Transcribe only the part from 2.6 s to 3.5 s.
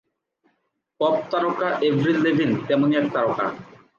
তেমনই এক তারকা।